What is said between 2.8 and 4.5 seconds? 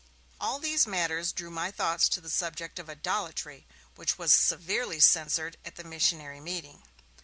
idolatry, which was